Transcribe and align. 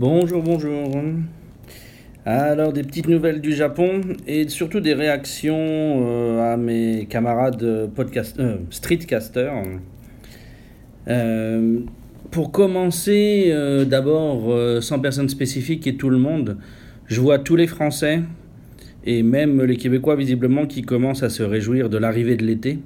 Bonjour, 0.00 0.42
bonjour. 0.42 0.96
Alors, 2.24 2.72
des 2.72 2.82
petites 2.84 3.06
nouvelles 3.06 3.42
du 3.42 3.52
Japon 3.52 4.00
et 4.26 4.48
surtout 4.48 4.80
des 4.80 4.94
réactions 4.94 5.54
euh, 5.58 6.54
à 6.54 6.56
mes 6.56 7.04
camarades 7.04 7.90
podcast, 7.94 8.40
euh, 8.40 8.56
streetcasters. 8.70 9.52
Euh, 11.06 11.80
pour 12.30 12.50
commencer, 12.50 13.48
euh, 13.48 13.84
d'abord, 13.84 14.50
euh, 14.50 14.80
sans 14.80 15.00
personne 15.00 15.28
spécifique 15.28 15.86
et 15.86 15.96
tout 15.96 16.08
le 16.08 16.16
monde, 16.16 16.56
je 17.04 17.20
vois 17.20 17.38
tous 17.38 17.56
les 17.56 17.66
Français 17.66 18.22
et 19.04 19.22
même 19.22 19.62
les 19.62 19.76
Québécois 19.76 20.16
visiblement 20.16 20.64
qui 20.64 20.80
commencent 20.80 21.24
à 21.24 21.28
se 21.28 21.42
réjouir 21.42 21.90
de 21.90 21.98
l'arrivée 21.98 22.38
de 22.38 22.46
l'été. 22.46 22.78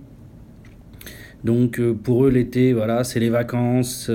Donc 1.44 1.78
euh, 1.78 1.94
pour 1.94 2.24
eux, 2.24 2.30
l'été, 2.30 2.72
voilà, 2.72 3.04
c'est 3.04 3.20
les 3.20 3.30
vacances, 3.30 4.10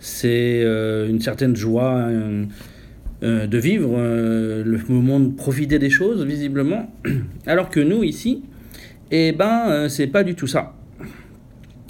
c'est 0.00 0.62
euh, 0.64 1.08
une 1.08 1.20
certaine 1.20 1.54
joie 1.54 1.94
euh, 1.94 2.46
euh, 3.22 3.46
de 3.46 3.58
vivre, 3.58 3.98
le 3.98 4.80
moment 4.88 5.20
de 5.20 5.28
profiter 5.28 5.78
des 5.78 5.90
choses, 5.90 6.24
visiblement. 6.24 6.90
Alors 7.46 7.68
que 7.68 7.80
nous, 7.80 8.02
ici, 8.02 8.42
eh 9.10 9.32
ben, 9.32 9.88
c'est 9.88 10.06
pas 10.06 10.24
du 10.24 10.34
tout 10.34 10.46
ça. 10.46 10.74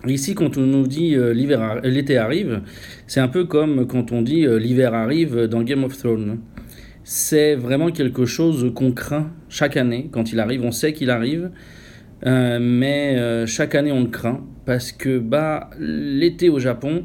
Ici, 0.07 0.34
quand 0.34 0.57
on 0.57 0.62
nous 0.62 0.87
dit 0.87 1.15
l'hiver, 1.34 1.81
l'été 1.84 2.17
arrive, 2.17 2.62
c'est 3.07 3.20
un 3.20 3.29
peu 3.29 3.45
comme 3.45 3.87
quand 3.87 4.12
on 4.12 4.23
dit 4.23 4.47
l'hiver 4.59 4.95
arrive 4.95 5.42
dans 5.42 5.62
Game 5.62 5.84
of 5.84 5.97
Thrones. 5.97 6.39
C'est 7.05 7.55
vraiment 7.55 7.91
quelque 7.91 8.25
chose 8.25 8.73
qu'on 8.75 8.92
craint 8.92 9.31
chaque 9.51 9.77
année. 9.77 10.09
Quand 10.11 10.33
il 10.33 10.41
arrive, 10.41 10.65
on 10.65 10.70
sait 10.70 10.95
qu'il 10.95 11.11
arrive, 11.11 11.51
mais 12.25 13.45
chaque 13.47 13.75
année 13.75 13.92
on 13.92 14.01
le 14.01 14.09
craint 14.09 14.41
parce 14.65 14.91
que 14.91 15.19
bah, 15.19 15.69
l'été 15.79 16.48
au 16.48 16.59
Japon, 16.59 17.05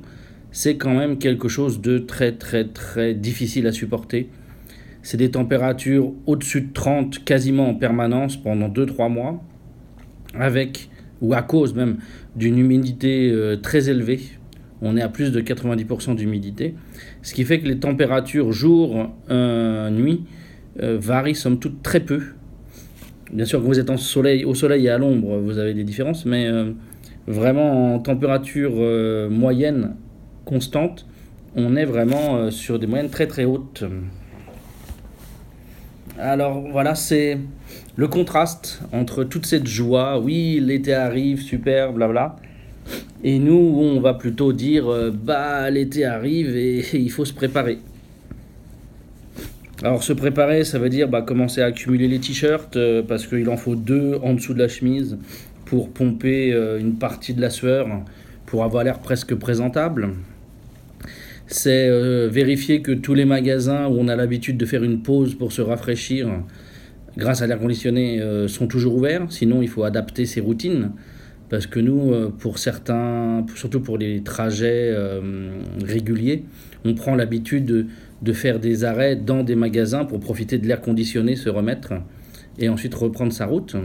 c'est 0.55 0.77
quand 0.77 0.95
même 0.95 1.17
quelque 1.17 1.49
chose 1.49 1.81
de 1.81 1.97
très 1.97 2.31
très 2.31 2.63
très 2.63 3.13
difficile 3.13 3.67
à 3.67 3.73
supporter. 3.73 4.29
C'est 5.03 5.17
des 5.17 5.29
températures 5.29 6.13
au-dessus 6.25 6.61
de 6.61 6.73
30 6.73 7.25
quasiment 7.25 7.67
en 7.67 7.75
permanence 7.75 8.37
pendant 8.37 8.69
2-3 8.69 9.11
mois, 9.11 9.43
avec, 10.33 10.89
ou 11.19 11.33
à 11.33 11.41
cause 11.41 11.75
même, 11.75 11.97
d'une 12.37 12.57
humidité 12.57 13.29
euh, 13.29 13.57
très 13.57 13.89
élevée. 13.89 14.21
On 14.81 14.95
est 14.95 15.01
à 15.01 15.09
plus 15.09 15.33
de 15.33 15.41
90% 15.41 16.15
d'humidité, 16.15 16.73
ce 17.21 17.33
qui 17.33 17.43
fait 17.43 17.59
que 17.59 17.67
les 17.67 17.79
températures 17.79 18.53
jour, 18.53 19.09
euh, 19.29 19.89
nuit 19.89 20.23
euh, 20.81 20.97
varient 20.97 21.35
somme 21.35 21.59
toute 21.59 21.83
très 21.83 21.99
peu. 21.99 22.21
Bien 23.33 23.43
sûr, 23.43 23.59
quand 23.59 23.67
vous 23.67 23.79
êtes 23.79 23.89
en 23.89 23.97
soleil, 23.97 24.45
au 24.45 24.55
soleil 24.55 24.85
et 24.85 24.89
à 24.89 24.97
l'ombre, 24.97 25.37
vous 25.37 25.57
avez 25.57 25.73
des 25.73 25.83
différences, 25.83 26.25
mais 26.25 26.47
euh, 26.47 26.71
vraiment 27.27 27.95
en 27.95 27.99
température 27.99 28.75
moyenne 29.29 29.95
constante, 30.45 31.05
on 31.55 31.75
est 31.75 31.85
vraiment 31.85 32.35
euh, 32.35 32.51
sur 32.51 32.79
des 32.79 32.87
moyennes 32.87 33.09
très 33.09 33.27
très 33.27 33.45
hautes. 33.45 33.83
Alors 36.17 36.61
voilà, 36.71 36.95
c'est 36.95 37.37
le 37.95 38.07
contraste 38.07 38.81
entre 38.93 39.23
toute 39.23 39.45
cette 39.45 39.67
joie, 39.67 40.19
oui, 40.19 40.59
l'été 40.61 40.93
arrive, 40.93 41.41
super, 41.41 41.91
blabla, 41.93 42.37
et 43.23 43.39
nous, 43.39 43.53
on 43.81 43.99
va 43.99 44.13
plutôt 44.13 44.53
dire, 44.53 44.87
euh, 44.87 45.11
bah, 45.11 45.69
l'été 45.69 46.05
arrive 46.05 46.55
et, 46.55 46.85
il 46.93 47.11
faut 47.11 47.25
se 47.25 47.33
préparer. 47.33 47.79
Alors 49.83 50.03
se 50.03 50.13
préparer, 50.13 50.63
ça 50.63 50.79
veut 50.79 50.89
dire 50.89 51.09
bah, 51.09 51.21
commencer 51.21 51.61
à 51.61 51.65
accumuler 51.65 52.07
les 52.07 52.19
t-shirts, 52.19 52.77
euh, 52.77 53.01
parce 53.01 53.27
qu'il 53.27 53.49
en 53.49 53.57
faut 53.57 53.75
deux 53.75 54.17
en 54.23 54.33
dessous 54.33 54.53
de 54.53 54.59
la 54.59 54.69
chemise 54.69 55.17
pour 55.65 55.89
pomper 55.89 56.51
une 56.79 56.93
partie 56.93 57.33
de 57.33 57.41
la 57.41 57.49
sueur, 57.49 57.87
pour 58.45 58.63
avoir 58.63 58.83
l'air 58.83 58.99
presque 58.99 59.33
présentable. 59.33 60.09
C'est 61.47 61.87
euh, 61.87 62.27
vérifier 62.27 62.81
que 62.81 62.91
tous 62.91 63.13
les 63.13 63.25
magasins 63.25 63.87
où 63.87 63.97
on 63.99 64.07
a 64.07 64.15
l'habitude 64.15 64.57
de 64.57 64.65
faire 64.65 64.83
une 64.83 65.03
pause 65.03 65.35
pour 65.35 65.51
se 65.51 65.61
rafraîchir 65.61 66.41
grâce 67.17 67.41
à 67.41 67.47
l'air 67.47 67.59
conditionné 67.59 68.19
euh, 68.19 68.47
sont 68.47 68.67
toujours 68.67 68.95
ouverts. 68.95 69.27
Sinon, 69.29 69.61
il 69.61 69.69
faut 69.69 69.83
adapter 69.83 70.25
ses 70.25 70.41
routines. 70.41 70.91
Parce 71.47 71.67
que 71.67 71.79
nous, 71.79 72.11
euh, 72.11 72.33
pour 72.35 72.57
certains, 72.57 73.45
surtout 73.55 73.79
pour 73.79 73.99
les 73.99 74.23
trajets 74.23 74.95
réguliers, 75.83 76.43
on 76.83 76.95
prend 76.95 77.15
l'habitude 77.15 77.65
de, 77.65 77.85
de 78.23 78.33
faire 78.33 78.59
des 78.59 78.83
arrêts 78.83 79.15
dans 79.15 79.43
des 79.43 79.55
magasins 79.55 80.05
pour 80.05 80.19
profiter 80.19 80.57
de 80.57 80.67
l'air 80.67 80.81
conditionné, 80.81 81.35
se 81.35 81.49
remettre 81.49 81.93
et 82.57 82.69
ensuite 82.69 82.95
reprendre 82.95 83.31
sa 83.31 83.45
route. 83.45 83.75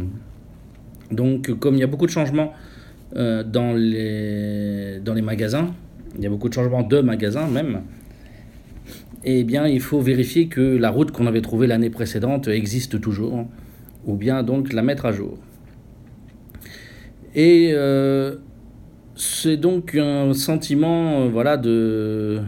Donc, 1.11 1.51
comme 1.59 1.75
il 1.75 1.81
y 1.81 1.85
a 1.85 1.87
beaucoup 1.87 2.07
de 2.07 2.11
changements 2.11 2.55
dans, 3.15 3.75
les, 3.75 5.01
dans 5.05 5.15
les 5.15 5.23
magasins, 5.23 5.75
il 6.17 6.23
y 6.23 6.27
a 6.27 6.31
beaucoup 6.31 6.49
de 6.49 6.55
changements 6.55 6.83
de 6.83 7.01
magasins 7.01 7.47
même, 7.47 7.83
eh 9.25 9.45
bien, 9.45 9.67
il 9.67 9.81
faut 9.81 10.01
vérifier 10.01 10.47
que 10.47 10.61
la 10.61 10.91
route 10.91 11.11
qu'on 11.11 11.27
avait 11.27 11.43
trouvée 11.43 11.67
l'année 11.67 11.91
précédente 11.91 12.49
existe 12.49 13.01
toujours, 13.01 13.47
ou 14.07 14.17
bien 14.17 14.43
donc 14.43 14.73
la 14.73 14.83
mettre 14.83 15.05
à 15.05 15.13
jour. 15.13 15.39
Et 17.35 17.71
euh, 17.75 18.37
c'est 19.15 19.59
donc 19.59 19.95
un 19.95 20.33
sentiment 20.33 21.21
euh, 21.21 21.29
voilà, 21.29 21.59
de, 21.59 22.41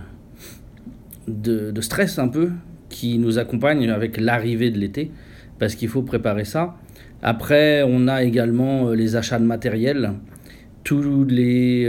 de, 1.28 1.80
stress 1.80 2.18
un 2.18 2.28
peu 2.28 2.50
qui 2.88 3.18
nous 3.18 3.38
accompagne 3.38 3.88
avec 3.90 4.18
l'arrivée 4.18 4.70
de 4.70 4.78
l'été, 4.78 5.10
parce 5.58 5.74
qu'il 5.74 5.88
faut 5.88 6.02
préparer 6.02 6.44
ça. 6.44 6.76
Après, 7.22 7.84
on 7.86 8.08
a 8.08 8.22
également 8.22 8.88
euh, 8.88 8.94
les 8.94 9.14
achats 9.14 9.38
de 9.38 9.44
matériel, 9.44 10.14
tous 10.84 11.24
les, 11.24 11.86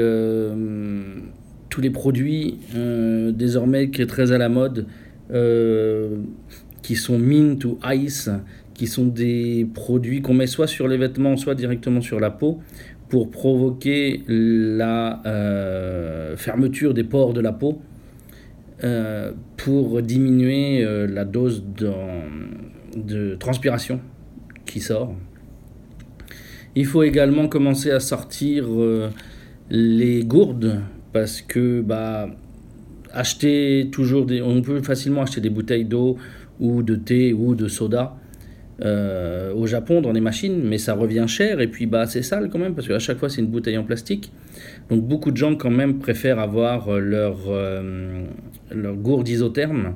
tous 1.74 1.82
les 1.82 1.90
produits 1.90 2.60
euh, 2.76 3.32
désormais 3.32 3.90
qui 3.90 4.04
est 4.04 4.06
très 4.06 4.32
à 4.32 4.38
la 4.38 4.48
mode, 4.48 4.86
euh, 5.32 6.18
qui 6.84 6.96
sont 6.96 7.18
mint 7.18 7.66
ou 7.66 7.80
ice, 7.86 8.30
qui 8.76 8.86
sont 8.86 9.08
des 9.08 9.68
produits 9.74 10.22
qu'on 10.22 10.36
met 10.36 10.46
soit 10.46 10.68
sur 10.68 10.88
les 10.88 10.98
vêtements, 10.98 11.36
soit 11.36 11.56
directement 11.56 12.00
sur 12.00 12.20
la 12.20 12.30
peau, 12.30 12.60
pour 13.10 13.32
provoquer 13.32 14.22
la 14.28 15.24
euh, 15.26 16.38
fermeture 16.38 16.94
des 16.94 17.04
pores 17.04 17.34
de 17.34 17.42
la 17.42 17.54
peau, 17.54 17.82
pour 19.58 20.02
diminuer 20.02 20.86
la 21.08 21.24
dose 21.24 21.64
de 21.76 23.36
transpiration 23.36 24.02
qui 24.66 24.82
sort. 24.82 25.16
Il 26.76 26.86
faut 26.86 27.02
également 27.02 27.48
commencer 27.48 27.92
à 27.92 28.02
sortir 28.02 28.68
les 29.70 30.26
gourdes 30.26 30.82
parce 31.14 31.42
que 31.42 31.82
bah, 31.82 32.30
acheter 33.14 33.90
toujours 33.92 34.26
des, 34.26 34.42
on 34.42 34.62
peut 34.62 34.82
facilement 34.82 35.22
acheter 35.22 35.42
des 35.42 35.50
bouteilles 35.50 35.86
d'eau 35.86 36.18
ou 36.60 36.84
de 36.84 36.96
thé 36.96 37.34
ou 37.34 37.56
de 37.56 37.68
soda 37.68 38.16
euh, 38.82 39.54
au 39.54 39.68
Japon 39.68 40.02
dans 40.02 40.12
les 40.12 40.22
machines, 40.22 40.62
mais 40.64 40.78
ça 40.78 40.96
revient 40.96 41.26
cher 41.28 41.62
et 41.62 41.68
puis 41.68 41.86
bah 41.86 42.08
c'est 42.08 42.24
sale 42.24 42.50
quand 42.50 42.60
même 42.60 42.74
parce 42.74 42.88
qu'à 42.88 43.00
chaque 43.00 43.20
fois 43.20 43.30
c'est 43.30 43.42
une 43.42 43.48
bouteille 43.48 43.78
en 43.78 43.84
plastique. 43.84 44.32
Donc 44.90 45.04
beaucoup 45.04 45.32
de 45.32 45.38
gens 45.38 45.56
quand 45.56 45.70
même 45.70 46.00
préfèrent 46.00 46.40
avoir 46.40 46.90
euh, 46.90 47.00
leur, 47.00 47.38
euh, 47.48 48.26
leur 48.72 48.96
gourde 48.96 49.28
isotherme 49.30 49.94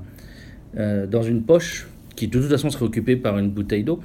euh, 0.77 1.07
dans 1.07 1.23
une 1.23 1.43
poche 1.43 1.87
qui 2.15 2.27
de 2.27 2.39
toute 2.39 2.49
façon 2.49 2.69
serait 2.69 2.85
occupée 2.85 3.15
par 3.15 3.37
une 3.37 3.49
bouteille 3.49 3.83
d'eau. 3.83 3.99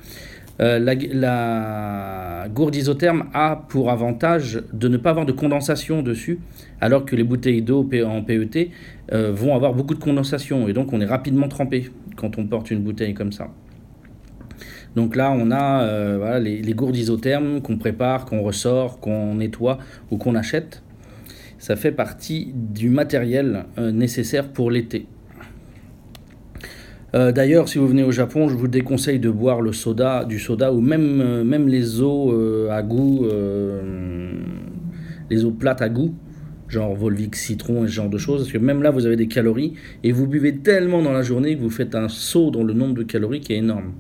Euh, 0.60 0.78
la, 0.78 2.48
gourde 2.48 2.76
isotherme 2.76 3.24
a 3.32 3.64
pour 3.68 3.90
avantage 3.90 4.62
de 4.72 4.88
ne 4.88 4.96
pas 4.96 5.10
avoir 5.10 5.26
de 5.26 5.32
condensation 5.32 6.02
dessus, 6.02 6.38
alors 6.80 7.04
que 7.04 7.16
les 7.16 7.24
bouteilles 7.24 7.62
d'eau 7.62 7.84
P- 7.84 8.04
en 8.04 8.22
PET 8.22 8.70
euh, 9.12 9.32
vont 9.32 9.54
avoir 9.54 9.72
beaucoup 9.72 9.94
de 9.94 10.00
condensation, 10.00 10.68
et 10.68 10.72
donc 10.72 10.92
on 10.92 11.00
est 11.00 11.06
rapidement 11.06 11.48
trempé 11.48 11.90
quand 12.16 12.38
on 12.38 12.46
porte 12.46 12.70
une 12.70 12.80
bouteille 12.82 13.14
comme 13.14 13.32
ça. 13.32 13.48
Donc 14.94 15.16
là, 15.16 15.32
on 15.32 15.50
a 15.50 15.84
euh, 15.84 16.38
les, 16.38 16.60
les 16.60 16.74
gourdes 16.74 16.96
isothermes 16.96 17.62
qu'on 17.62 17.78
prépare, 17.78 18.26
qu'on 18.26 18.42
ressort, 18.42 19.00
qu'on 19.00 19.36
nettoie 19.36 19.78
ou 20.10 20.19
qu'on 20.19 20.34
achète. 20.34 20.82
Ça 21.58 21.76
fait 21.76 21.92
partie 21.92 22.52
du 22.54 22.90
matériel 22.90 23.64
nécessaire 23.78 24.48
pour 24.48 24.70
l'été. 24.70 25.06
Euh, 27.14 27.31
D'ailleurs, 27.31 27.69
si 27.69 27.79
vous 27.79 27.87
venez 27.87 28.03
au 28.03 28.11
Japon, 28.11 28.49
je 28.49 28.55
vous 28.55 28.69
déconseille 28.69 29.19
de 29.19 29.31
boire 29.31 29.61
le 29.61 29.73
soda, 29.73 30.25
du 30.25 30.38
soda 30.38 30.73
ou 30.73 30.81
même, 30.81 31.20
euh, 31.20 31.59
les 31.67 32.00
eaux 32.00 32.32
euh, 32.32 32.70
à 32.70 32.82
goût, 32.82 33.26
les 35.31 35.44
eaux 35.44 35.50
plates 35.50 35.82
à 35.82 35.88
goût, 35.88 36.14
genre 36.69 36.94
Volvic 36.94 37.37
citron 37.37 37.85
et 37.85 37.88
ce 37.88 37.93
genre 37.93 38.09
de 38.09 38.19
choses, 38.19 38.43
parce 38.43 38.53
que 38.53 38.59
même 38.59 38.82
là, 38.82 38.91
vous 38.91 39.05
avez 39.06 39.17
des 39.17 39.29
calories 39.29 39.75
et 40.03 40.12
vous 40.12 40.26
buvez 40.26 40.56
tellement 40.59 41.03
dans 41.03 41.12
la 41.12 41.23
journée 41.23 41.55
que 41.56 41.61
vous 41.61 41.70
faites 41.70 41.94
un 41.94 42.09
saut 42.09 42.50
dans 42.50 42.64
le 42.64 42.73
nombre 42.73 42.94
de 42.94 43.03
calories 43.03 43.41
qui 43.41 43.53
est 43.53 43.59
énorme. 43.59 43.93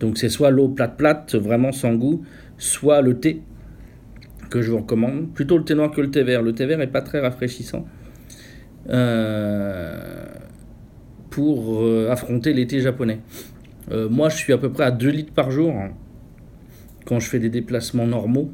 Donc 0.00 0.18
c'est 0.18 0.28
soit 0.28 0.50
l'eau 0.50 0.68
plate 0.68 0.96
plate, 0.96 1.36
vraiment 1.36 1.70
sans 1.70 1.94
goût, 1.94 2.24
soit 2.58 3.02
le 3.02 3.20
thé 3.20 3.42
que 4.50 4.62
je 4.62 4.72
vous 4.72 4.78
recommande. 4.78 5.32
Plutôt 5.32 5.58
le 5.58 5.64
thé 5.64 5.76
noir 5.76 5.92
que 5.92 6.00
le 6.00 6.10
thé 6.10 6.24
vert. 6.24 6.42
Le 6.42 6.52
thé 6.52 6.66
vert 6.66 6.80
est 6.80 6.88
pas 6.88 7.02
très 7.02 7.20
rafraîchissant. 7.20 7.86
Pour 11.32 11.82
euh, 11.82 12.10
affronter 12.10 12.52
l'été 12.52 12.80
japonais. 12.80 13.18
Euh, 13.90 14.08
moi, 14.08 14.28
je 14.28 14.36
suis 14.36 14.52
à 14.52 14.58
peu 14.58 14.70
près 14.70 14.84
à 14.84 14.90
2 14.90 15.08
litres 15.08 15.32
par 15.32 15.50
jour 15.50 15.72
hein, 15.72 15.90
quand 17.06 17.18
je 17.18 17.28
fais 17.28 17.40
des 17.40 17.48
déplacements 17.48 18.06
normaux. 18.06 18.52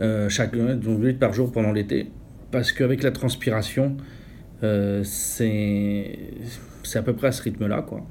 Euh, 0.00 0.28
chaque, 0.28 0.54
donc 0.54 1.00
2 1.00 1.06
litres 1.06 1.18
par 1.20 1.32
jour 1.32 1.52
pendant 1.52 1.72
l'été. 1.72 2.10
Parce 2.50 2.72
qu'avec 2.72 3.02
la 3.02 3.12
transpiration, 3.12 3.96
c'est 4.60 6.18
à 6.94 7.02
peu 7.02 7.14
près 7.14 7.28
à 7.28 7.32
ce 7.32 7.42
rythme-là, 7.42 7.82
quoi. 7.82 8.04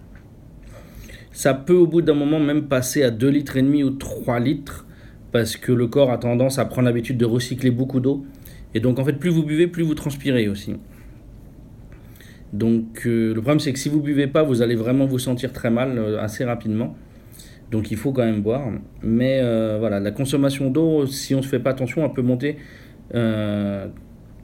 Ça 1.32 1.54
peut 1.54 1.76
au 1.76 1.86
bout 1.86 2.02
d'un 2.02 2.16
moment 2.16 2.40
même 2.40 2.68
passer 2.68 3.04
à 3.04 3.12
2 3.12 3.30
litres 3.30 3.58
et 3.58 3.62
demi 3.62 3.84
ou 3.84 3.92
3 3.92 4.40
litres 4.40 4.88
parce 5.32 5.58
que 5.58 5.72
le 5.72 5.88
corps 5.88 6.12
a 6.12 6.18
tendance 6.18 6.58
à 6.58 6.66
prendre 6.66 6.88
l'habitude 6.88 7.18
de 7.18 7.26
recycler 7.26 7.72
beaucoup 7.72 8.00
d'eau. 8.00 8.26
Et 8.74 8.80
donc 8.80 9.00
en 9.00 9.06
fait, 9.06 9.14
plus 9.14 9.30
vous 9.30 9.44
buvez, 9.44 9.68
plus 9.68 9.84
vous 9.84 9.96
transpirez 9.96 10.48
aussi. 10.48 10.76
Donc 12.54 13.06
euh, 13.06 13.34
le 13.34 13.42
problème 13.42 13.60
c'est 13.60 13.74
que 13.74 13.80
si 13.80 13.90
vous 13.90 14.02
buvez 14.02 14.28
pas, 14.28 14.44
vous 14.44 14.62
allez 14.62 14.76
vraiment 14.76 15.06
vous 15.06 15.20
sentir 15.20 15.54
très 15.54 15.70
mal 15.70 15.98
euh, 15.98 16.22
assez 16.22 16.44
rapidement. 16.44 16.96
Donc 17.72 17.92
il 17.92 17.98
faut 17.98 18.12
quand 18.12 18.26
même 18.26 18.42
boire. 18.42 18.68
Mais 19.04 19.40
euh, 19.42 19.78
voilà, 19.80 20.00
la 20.00 20.12
consommation 20.12 20.72
d'eau, 20.72 21.06
si 21.06 21.36
on 21.36 21.40
ne 21.40 21.44
se 21.44 21.48
fait 21.48 21.60
pas 21.60 21.72
attention, 21.72 22.04
elle 22.04 22.14
peut 22.14 22.22
monter 22.22 22.58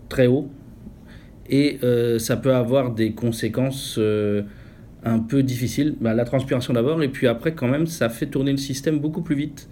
très 0.09 0.27
haut. 0.27 0.49
Et 1.49 1.79
ça 2.17 2.37
peut 2.37 2.53
avoir 2.53 2.91
des 2.91 3.13
conséquences 3.13 3.99
un 5.03 5.19
peu 5.19 5.43
difficiles. 5.43 5.95
Bah, 6.01 6.15
la 6.15 6.25
transpiration 6.25 6.73
d'abord, 6.73 7.01
et 7.03 7.09
puis 7.09 7.27
après 7.27 7.53
quand 7.53 7.67
même, 7.67 7.85
ça 7.85 8.09
fait 8.09 8.25
tourner 8.25 8.51
le 8.51 8.57
système 8.57 8.99
beaucoup 8.99 9.21
plus 9.21 9.35
vite. 9.35 9.69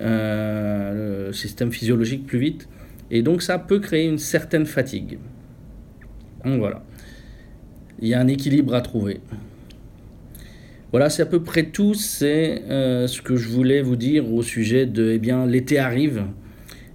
le 0.00 1.30
système 1.32 1.72
physiologique 1.72 2.26
plus 2.26 2.38
vite. 2.38 2.68
Et 3.10 3.22
donc 3.22 3.42
ça 3.42 3.58
peut 3.58 3.78
créer 3.78 4.06
une 4.08 4.18
certaine 4.18 4.66
fatigue. 4.66 5.18
Donc 6.44 6.58
voilà. 6.58 6.82
Il 8.00 8.08
y 8.08 8.14
a 8.14 8.20
un 8.20 8.28
équilibre 8.28 8.74
à 8.74 8.80
trouver. 8.80 9.20
Voilà, 10.90 11.10
c'est 11.10 11.22
à 11.22 11.26
peu 11.26 11.42
près 11.42 11.64
tout. 11.64 11.94
C'est 11.94 12.62
euh, 12.70 13.06
ce 13.06 13.20
que 13.20 13.36
je 13.36 13.48
voulais 13.48 13.82
vous 13.82 13.96
dire 13.96 14.32
au 14.32 14.42
sujet 14.42 14.86
de, 14.86 15.12
eh 15.12 15.18
bien, 15.18 15.46
l'été 15.46 15.78
arrive. 15.78 16.24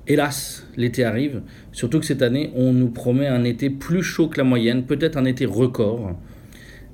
Hélas, 0.07 0.65
l'été 0.77 1.03
arrive. 1.03 1.41
Surtout 1.71 1.99
que 1.99 2.05
cette 2.05 2.21
année, 2.21 2.51
on 2.55 2.73
nous 2.73 2.89
promet 2.89 3.27
un 3.27 3.43
été 3.43 3.69
plus 3.69 4.01
chaud 4.01 4.27
que 4.27 4.37
la 4.37 4.43
moyenne, 4.43 4.83
peut-être 4.83 5.17
un 5.17 5.25
été 5.25 5.45
record, 5.45 6.17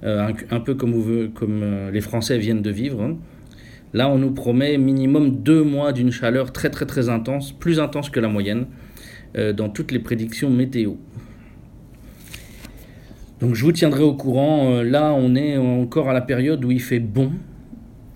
euh, 0.04 0.32
un, 0.50 0.60
peu 0.60 0.76
comme, 0.76 0.94
vous, 0.94 1.30
comme 1.30 1.62
euh, 1.64 1.92
les 1.92 2.02
Français 2.02 2.38
viennent 2.38 2.62
de 2.62 2.72
vivre. 2.72 3.16
Là, 3.94 4.10
on 4.10 4.18
nous 4.18 4.32
promet 4.32 4.78
minimum 4.78 5.42
deux 5.42 5.64
mois 5.64 5.94
d'une 5.94 6.12
chaleur 6.12 6.52
très 6.52 6.70
très 6.70 6.86
très 6.86 7.10
intense, 7.10 7.52
plus 7.52 7.80
intense 7.80 8.10
que 8.10 8.20
la 8.20 8.28
moyenne. 8.28 8.66
Dans 9.56 9.70
toutes 9.70 9.92
les 9.92 10.00
prédictions 10.00 10.50
météo. 10.50 10.96
Donc 13.40 13.56
je 13.56 13.64
vous 13.64 13.72
tiendrai 13.72 14.04
au 14.04 14.14
courant. 14.14 14.72
Euh, 14.72 14.84
là, 14.84 15.14
on 15.14 15.36
est 15.36 15.58
encore 15.58 16.10
à 16.10 16.14
la 16.14 16.22
période 16.22 16.64
où 16.66 16.72
il 16.72 16.82
fait 16.82 17.00
bon, 17.00 17.32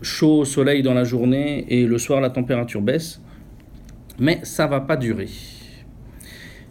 chaud 0.01 0.39
au 0.39 0.45
soleil 0.45 0.83
dans 0.83 0.93
la 0.93 1.03
journée 1.03 1.65
et 1.69 1.85
le 1.85 1.97
soir 1.97 2.21
la 2.21 2.29
température 2.29 2.81
baisse. 2.81 3.21
Mais 4.19 4.39
ça 4.43 4.67
va 4.67 4.81
pas 4.81 4.97
durer. 4.97 5.29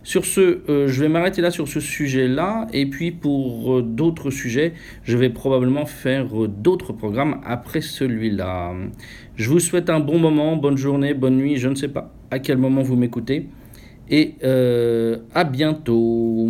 Sur 0.05 0.25
ce, 0.25 0.63
euh, 0.69 0.89
je 0.89 1.01
vais 1.01 1.09
m'arrêter 1.09 1.41
là 1.41 1.51
sur 1.51 1.69
ce 1.69 1.81
sujet-là. 1.81 2.67
Et 2.73 2.87
puis 2.87 3.11
pour 3.11 3.83
d'autres 3.83 4.31
sujets, 4.31 4.75
je 5.05 5.17
vais 5.17 5.31
probablement 5.31 5.87
faire 5.87 6.27
d'autres 6.49 6.93
programmes 6.93 7.41
après 7.45 7.81
celui-là. 7.81 8.75
Je 9.37 9.49
vous 9.49 9.61
souhaite 9.61 9.91
un 9.91 10.01
bon 10.01 10.19
moment, 10.19 10.57
bonne 10.57 10.77
journée, 10.77 11.15
bonne 11.15 11.37
nuit. 11.37 11.57
Je 11.57 11.69
ne 11.69 11.75
sais 11.75 11.89
pas 11.89 12.13
à 12.31 12.39
quel 12.39 12.59
moment 12.59 12.83
vous 12.83 12.97
m'écoutez 12.97 13.49
et 14.13 14.35
euh, 14.45 15.19
à 15.35 15.45
bientôt. 15.45 16.49